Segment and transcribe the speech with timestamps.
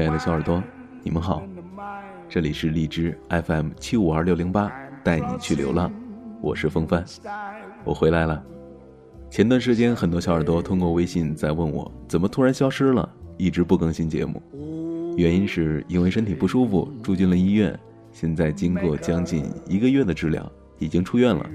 [0.00, 0.64] 亲爱的小耳朵，
[1.02, 1.42] 你们好，
[2.26, 4.72] 这里是荔枝 FM 七五二六零八，
[5.04, 5.92] 带你去流浪，
[6.40, 7.04] 我是风帆，
[7.84, 8.42] 我回来了。
[9.28, 14.42] 前段时间，很多小耳朵通过微信在问我，怎么突然消失了，一直不更新节目，
[15.18, 17.78] 原因是因为身体不舒服，住进了医院，
[18.10, 21.46] 现在经过将近一个月的治疗，已经出院了，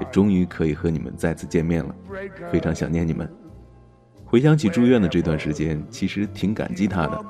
[0.00, 1.94] 也终于可以和你们再次见面了，
[2.50, 3.32] 非常想念你们。
[4.24, 7.24] 回想起住院的这段时间，其实挺感激他的。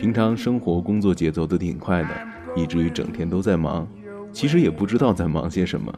[0.00, 2.08] 平常生活工作节奏都挺快的，
[2.56, 3.86] 以至于整天都在忙，
[4.32, 5.92] 其实也不知道在忙些什么，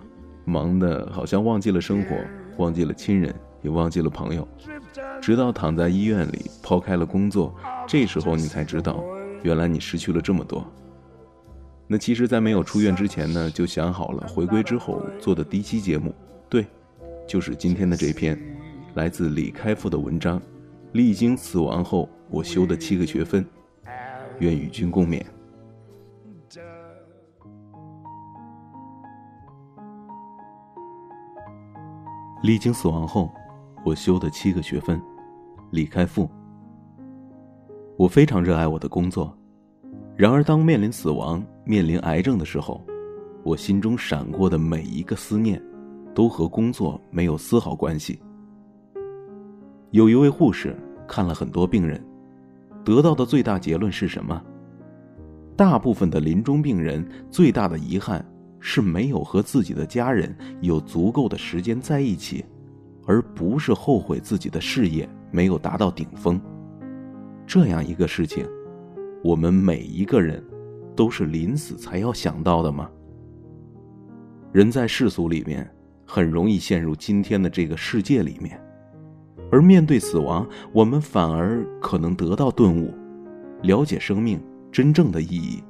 [0.45, 2.17] 忙的好像忘记了生活，
[2.57, 4.47] 忘记了亲人，也忘记了朋友。
[5.21, 7.55] 直到躺在医院里，抛开了工作，
[7.87, 9.05] 这时候你才知道，
[9.45, 10.67] 原来你失去了这么多。
[11.87, 16.13] 那其实，在没有出院之前呢，就想好了回归之后做的第一期节目，
[16.49, 16.67] 对，
[17.25, 18.37] 就是今天的这篇。
[18.95, 20.43] 来自李开复的文章，
[20.91, 23.47] 历经死亡后我修的七个学分，
[24.43, 25.23] 愿与君共勉。
[32.43, 33.31] 历经死亡后，
[33.85, 35.01] 我修的七个学分，
[35.71, 36.29] 李开复。
[37.97, 39.33] 我非常热爱我的工作，
[40.17, 42.85] 然而当面临死亡、面临癌症的时候，
[43.45, 45.63] 我心中闪过的每一个思念，
[46.17, 48.21] 都和工作没有丝毫关系。
[49.93, 50.77] 有一位护士
[51.07, 52.05] 看了很多病人，
[52.85, 54.43] 得到的最大结论是什么？
[55.57, 58.25] 大部分的临终病人最大的遗憾
[58.59, 62.45] 是没有和自己的家人有足够的时间在一起，
[63.07, 66.41] 而不是后悔自己的事业没有达到顶峰。
[67.47, 68.47] 这样一个事情，
[69.23, 70.43] 我们每一个人
[70.97, 72.91] 都是临死才要想到的吗？
[74.53, 75.69] 人在世俗里面，
[76.07, 78.61] 很容易陷入今天的这个世界里面。
[79.53, 82.93] 而面对死亡，我们反而可能得到顿悟，
[83.61, 85.63] 了解生命真正的意义。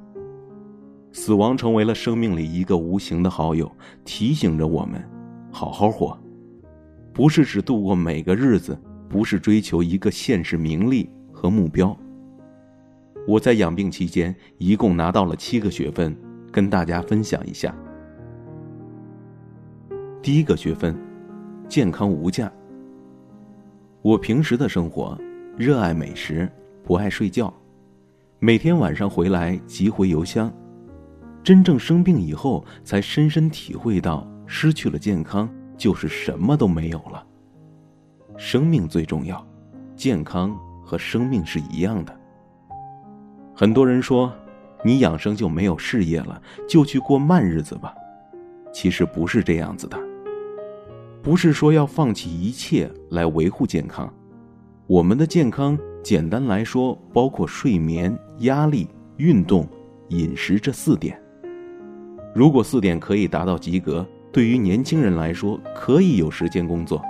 [1.11, 3.69] 死亡成为了生命里一个无形的好友，
[4.05, 5.03] 提醒着我们
[5.51, 6.17] 好好活，
[7.13, 8.75] 不是只度过每个日子，
[9.09, 11.95] 不是追求一个现实名利和目标。
[13.27, 16.17] 我在养病期间一共拿到了七个学分，
[16.51, 17.75] 跟大家分享一下。
[20.21, 20.97] 第一个学分，
[21.67, 22.49] 健康无价。
[24.03, 25.17] 我平时的生活，
[25.55, 26.51] 热爱美食，
[26.83, 27.51] 不爱睡觉，
[28.37, 30.53] 每天晚上回来急回邮箱。
[31.41, 37.25] 真正生病以后，才深深体会到，失去了健康就是什么都没有了。
[38.35, 39.41] 生命最重要，
[39.95, 40.53] 健康
[40.83, 42.13] 和生命是一样的。
[43.55, 44.29] 很多人说，
[44.83, 47.95] 你养生就没有事业了，就去过慢日子吧。
[48.73, 49.97] 其实不是这样子的。
[51.23, 54.13] 不是说要放弃一切来维护健康，
[54.87, 59.65] 我们的健康简单来说包括睡眠、压力、运动、
[60.09, 61.17] 饮食这四点。
[62.35, 67.01] 如果四点可以达到及格，对于年轻人来说可以有时间工作，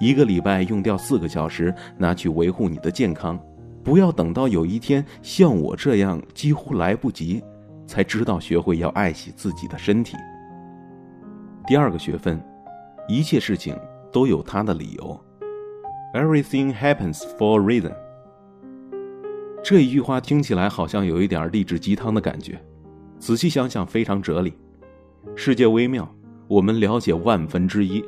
[0.00, 3.38] 一个礼拜用掉四个小时拿去维护你的健康，
[3.84, 7.40] 不要等到有一天像我这样几乎来不及，
[7.86, 10.16] 才知道学会要爱惜自己的身体。
[11.64, 12.42] 第二个学分。
[13.08, 13.78] 一切事情
[14.12, 15.20] 都有它的理由
[16.12, 17.92] ，Everything happens for a reason。
[19.62, 22.60] 这一句话听起来好像有一点励志鸡汤的感觉，
[23.18, 24.54] 仔细想想非常哲理。
[25.34, 26.08] 世界微妙，
[26.48, 28.04] 我们了解万分之一。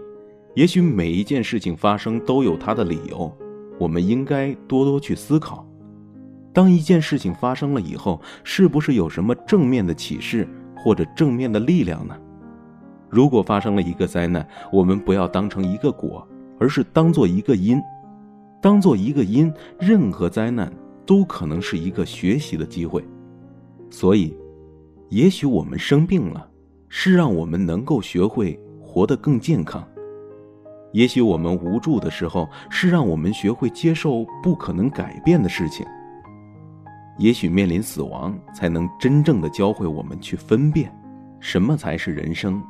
[0.55, 3.33] 也许每一件事情发生都有它的理由，
[3.79, 5.65] 我们应该多多去思考。
[6.53, 12.17] 当一件事情发生了以后，是不是有什么正面的启示或者正面的力量呢？
[13.11, 16.27] 如果发生了一个灾难，我们不要当成一个果，
[16.59, 17.81] 而是当做一个因，
[18.61, 20.71] 当做一个因，任何灾难
[21.07, 23.03] 都可能是一个学习的机会。
[23.91, 24.37] 所以，
[25.09, 26.47] 也许我们生病了，
[26.89, 29.83] 是让我们能够学会活得更健康；
[30.93, 35.87] 也许我们无助的时候，是让我们学会接受不可能改变的事情；
[37.19, 40.95] 也许面临死亡，才能真正的教会我们去分辨，
[41.41, 42.63] 什么才是人生。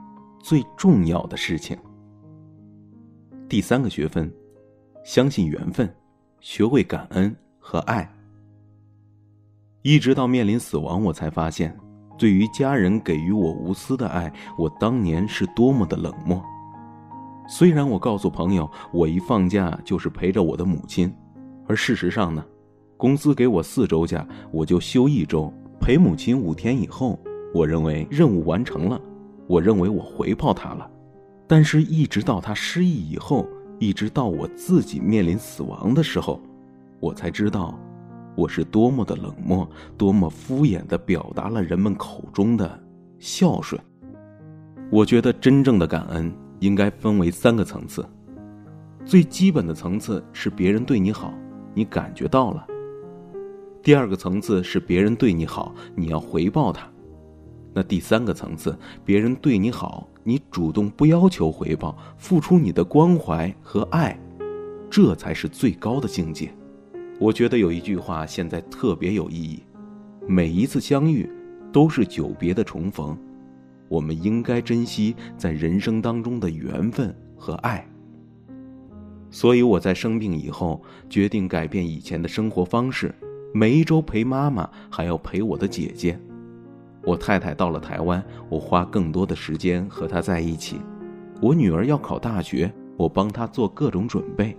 [0.49, 1.77] 最重要的事情。
[3.51, 4.33] 第三个学分，
[5.05, 5.95] 相信缘分，
[6.41, 8.11] 学会感恩和爱。
[9.83, 11.77] 一直到面临死亡，我才发现，
[12.17, 16.43] 对于家人给予我无私的爱，我当年是多么的冷漠。
[17.47, 21.15] 虽然我告诉朋友，我一放假就是陪着我的母亲，
[21.67, 22.43] 而事实上呢，
[22.97, 27.21] 公司给我四周假，我就休一周陪母亲五天以后，
[27.53, 28.99] 我认为任务完成了。
[29.49, 30.89] 我认为我回报他了，
[31.47, 33.49] 但是，一直到他失忆以后，
[33.79, 36.39] 一直到我自己面临死亡的时候，
[37.01, 37.77] 我才知道，
[38.37, 39.67] 我是多么的冷漠，
[39.97, 42.79] 多么敷衍的表达了人们口中的
[43.19, 43.81] 孝顺。
[44.91, 46.31] 我觉得真正的感恩
[46.61, 48.05] 应该分为三个层次。
[49.07, 51.33] 最基本的层次是别人对你好，
[51.73, 52.67] 你感觉到了；
[53.83, 56.83] 第二个层次是别人对你好，你要回报他；
[57.79, 64.19] 那第三个层次，别人对你好，你主动不要求回报，付出你的关怀和爱，
[64.91, 66.53] 这才是最高的境界。
[67.21, 69.63] 我觉得有一句话现在特别有意义：
[70.27, 71.31] 每一次相遇，
[71.73, 73.17] 都是久别的重逢。
[73.89, 77.89] 我们应该珍惜在人生当中的缘分和爱。
[79.31, 83.15] 所以我在生病以后，决定改变以前的生活方式，
[83.55, 86.19] 每一周陪妈妈，还要陪我的姐姐。
[87.05, 90.81] 我太太到了台湾，我花更多的时间和她在一起。
[91.41, 94.57] 我女儿要考大学，我帮她做各种准备。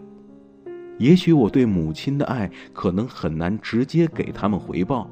[0.98, 5.10] 也许我对母亲的爱可能很难直接给他们回报，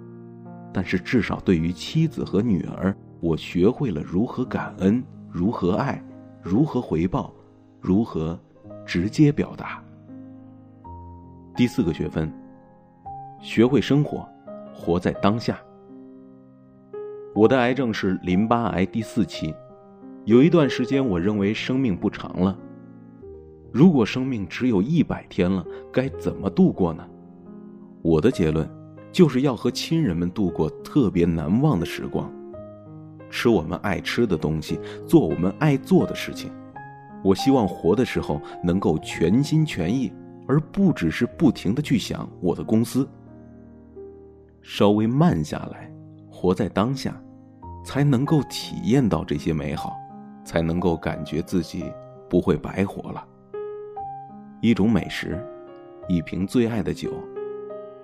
[0.74, 2.95] 但是至少对于妻子和女儿。
[3.19, 6.00] 我学会了如何感恩，如何爱，
[6.39, 7.33] 如何回报，
[7.81, 8.39] 如何
[8.85, 9.83] 直接表达。
[11.56, 12.31] 第四个学分，
[13.41, 14.29] 学会生活，
[14.71, 15.59] 活在当下。
[17.38, 19.54] 我的癌症是淋巴癌第四期，
[20.25, 22.57] 有一段时间我认为生命不长了。
[23.72, 25.63] 如果生命只有一百天了，
[25.94, 27.07] 该怎么度过呢？
[28.01, 28.68] 我的结论
[29.12, 32.28] 就是要和亲人们度过特别难忘的时光。
[33.30, 36.50] 吃我们爱吃的东西，做我们爱做的事情。
[37.24, 40.12] 我希望活的时候能够全心全意，
[40.48, 43.07] 而不只是不停的去想我的公司。
[44.63, 45.94] 稍微慢下来，
[46.31, 47.16] 活在当下，
[47.88, 49.98] 才能够体验到这些美好，
[50.44, 51.86] 才能够感觉自己
[52.30, 53.25] 不会白活了。
[54.60, 55.42] 一种美食，
[56.10, 57.13] 一瓶最爱的酒，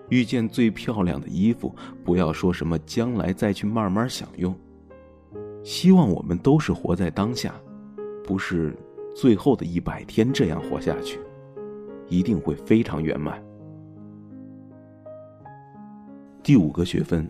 [0.08, 4.56] 遇见最漂亮的衣服，不要说什么将来再去慢慢享用。
[5.66, 7.54] 希望我们都是活在当下，
[8.24, 8.74] 不是
[9.14, 11.20] 最后的一百天这样活下去，
[12.08, 13.44] 一定会非常圆满。
[16.42, 17.30] 第五个学分，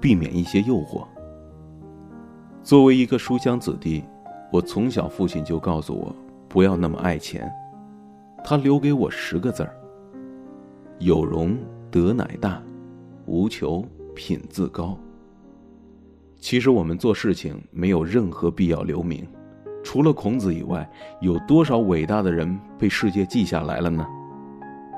[0.00, 1.06] 避免一些诱惑。
[2.66, 4.02] 作为一个书香子弟，
[4.50, 6.12] 我从小父亲就告诉我
[6.48, 7.48] 不要那么爱钱，
[8.42, 9.72] 他留给我十个字儿：
[10.98, 11.56] 有容
[11.92, 12.60] 德乃大，
[13.24, 13.86] 无求
[14.16, 14.98] 品自高。
[16.40, 19.24] 其实我们做事情没有任何必要留名，
[19.84, 20.90] 除了孔子以外，
[21.20, 24.04] 有多少伟大的人被世界记下来了呢？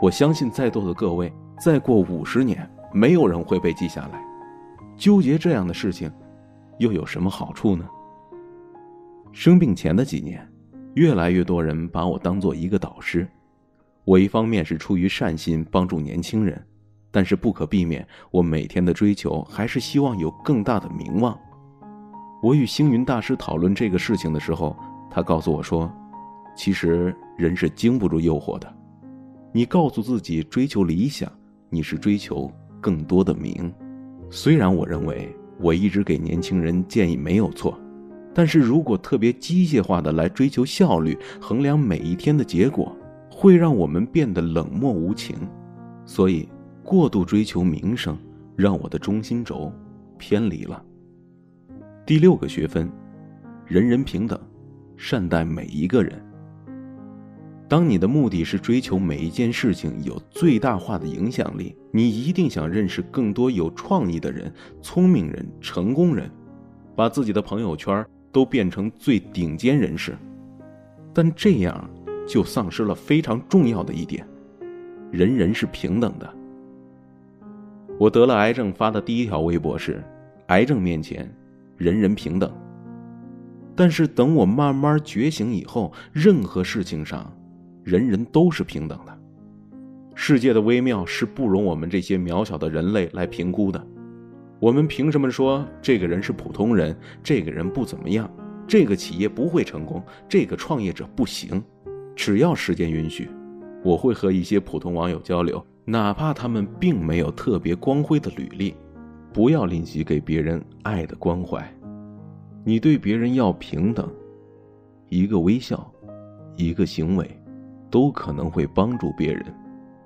[0.01, 1.31] 我相信在座的各位，
[1.61, 4.25] 再过五十年，没有人会被记下来。
[4.97, 6.11] 纠结这样的事情，
[6.79, 7.89] 又有什么好处呢？
[9.33, 10.47] 生病前的几年，
[10.95, 13.29] 越来越多人把我当做一个导师。
[14.05, 16.65] 我一方面是出于善心帮助年轻人。
[17.11, 21.37] 但是不可避免，我每天的追求还是希望有更大的名望。
[22.43, 24.77] 我与星云大师讨论这个事情的时候，
[25.11, 25.91] 他告诉我说
[26.55, 28.71] ：“其实人是经不住诱惑的。
[29.53, 31.33] 你告诉自己追求理想，
[31.71, 33.73] 你是追求更多的名。
[34.31, 37.79] 虽然我认为我一直给年轻人建议没有错，
[38.33, 42.97] 但是如果特别机械化的来追求效率，衡量每一天的结果，
[43.31, 45.37] 会让我们变得冷漠无情。
[46.05, 46.49] 所以。”
[46.89, 48.17] 过度追求名声，
[48.57, 49.71] 让我的中心轴
[50.17, 50.83] 偏离了。
[52.07, 52.91] 第六个学分，
[53.67, 54.41] 人人平等，
[54.97, 56.19] 善待每一个人。
[57.69, 66.31] 当你的目的是追求每一件事情有最大化的影响力，你一定想认识更多有创意的人、聪明人、成功人，
[66.97, 70.17] 把自己的朋友圈都变成最顶尖人士。
[71.13, 71.91] 但这样
[72.27, 74.27] 就丧失了非常重要的一点：
[75.11, 76.35] 人人是平等的。
[77.99, 80.03] 我得了癌症，发的第一条微博是
[80.49, 81.31] ：“癌症面前，
[81.77, 82.51] 人人平等。”
[83.77, 87.31] 但是等我慢慢觉醒以后，任何事情上，
[87.89, 89.19] 人人都是平等的。
[90.15, 93.83] 世界的微妙是不容我们这些渺小的人类来评估的。
[94.61, 98.31] 我们凭什么说这个人是普通人，这个人不怎么样，
[98.67, 101.63] 这个企业不会成功，这个创业者不行？
[102.15, 103.31] 只要时间允许，
[103.83, 105.65] 我会和一些普通网友交流。
[105.87, 108.75] 哪怕他们并没有特别光辉的履历，
[109.33, 111.67] 不要吝惜给别人爱的关怀。
[112.65, 114.13] 你对别人要平等，
[115.09, 115.91] 一个微笑，
[116.57, 117.38] 一个行为，
[117.91, 119.45] 都可能会帮助别人，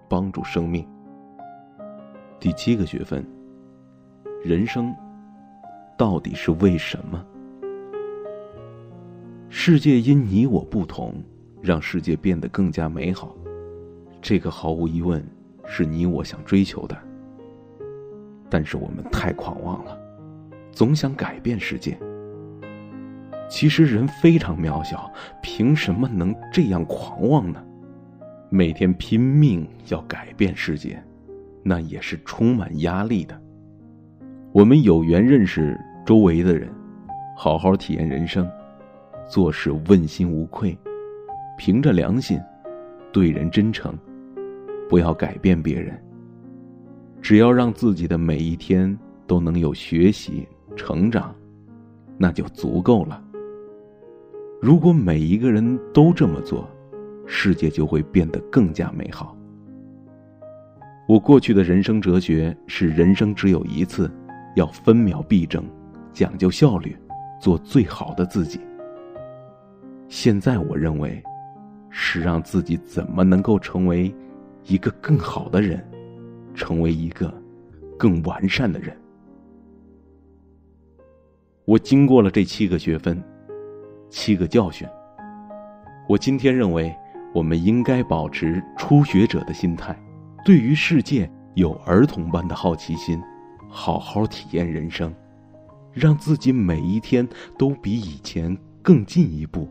[0.08, 0.86] 帮助生命。
[2.40, 3.24] 第七个学分，
[4.44, 4.94] 人生
[5.96, 7.24] 到底是为什么？
[9.48, 11.14] 世界因你我不同，
[11.60, 13.36] 让世界变得更加美好。
[14.20, 15.24] 这个毫无疑问。
[15.64, 16.98] 是你我想追求的。
[18.50, 19.96] 但是我们太狂妄了，
[20.72, 21.96] 总想改变世界。
[23.48, 25.10] 其实人非常渺小，
[25.40, 27.64] 凭什么能这样狂妄呢？
[28.54, 31.02] 每天拼命要改变世界，
[31.62, 33.40] 那也是充满压力的。
[34.52, 36.68] 我们有缘认识周围的人，
[37.34, 38.46] 好好体验人生，
[39.26, 40.76] 做事问心无愧，
[41.56, 42.38] 凭着良心，
[43.10, 43.98] 对人真诚，
[44.86, 45.98] 不要改变别人。
[47.22, 48.94] 只要让自己的每一天
[49.26, 51.34] 都能有学习成长，
[52.18, 53.24] 那就足够了。
[54.60, 56.68] 如果每一个人都这么做，
[57.26, 59.36] 世界就会变得更加美好。
[61.08, 64.10] 我过去的人生哲学是：人生只有一次。
[64.54, 65.64] 要分秒必争，
[66.12, 66.94] 讲究效率，
[67.40, 68.60] 做最好的自己。
[70.10, 71.22] 现在我认为，
[71.88, 74.14] 是让自己怎么能够成为
[74.66, 75.82] 一个更好的人，
[76.54, 77.32] 成为一个
[77.98, 78.94] 更完善的人。
[81.64, 83.24] 我经过了这七个学分，
[84.10, 84.86] 七个教训。
[86.06, 86.94] 我今天认为，
[87.34, 89.96] 我们应该保持初学者的心态，
[90.44, 93.22] 对于世界有儿童般的好奇心。
[93.74, 95.10] 好好体验人生，
[95.94, 99.66] 让自己每一天都比以前更进一步。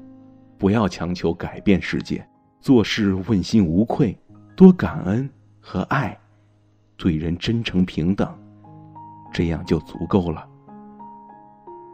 [0.57, 2.27] 不要强求改变世界，
[2.59, 4.17] 做事问心无愧，
[4.55, 6.17] 多感恩和爱，
[6.97, 8.27] 对人真诚平等，
[9.31, 10.47] 这样就足够了。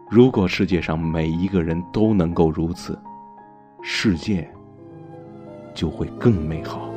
[0.09, 2.97] 如果世界上每一个人都能够如此，
[3.81, 4.50] 世界
[5.76, 6.88] 就会更美好。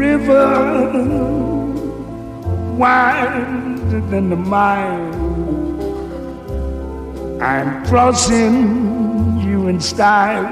[0.00, 0.90] river
[2.76, 5.10] wider than the mile.
[7.42, 10.50] I'm crossing you in style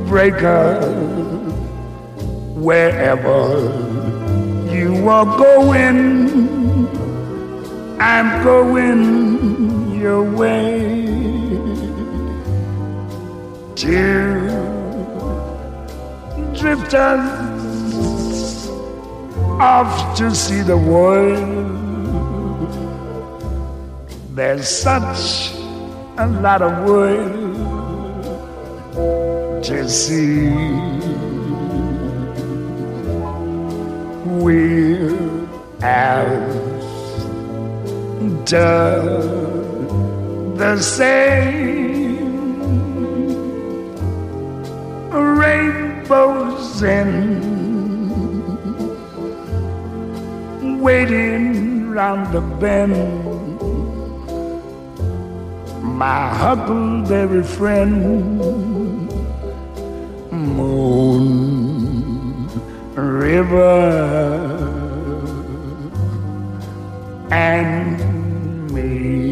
[0.07, 0.81] breaker
[2.55, 3.89] wherever
[4.71, 6.87] you are going,
[7.99, 11.05] I'm going your way.
[13.75, 14.49] Two
[16.57, 17.49] drifters
[19.59, 21.67] off to see the world.
[24.35, 25.58] There's such
[26.19, 27.55] a lot of world
[29.63, 30.49] to see.
[34.25, 35.47] We're
[35.81, 36.19] after
[40.57, 42.19] the same
[45.39, 47.39] rainbows in
[50.81, 53.28] waiting round the bend
[55.99, 59.11] my huckleberry friend.
[60.31, 61.27] Moon
[62.95, 63.75] River
[67.29, 69.28] and me.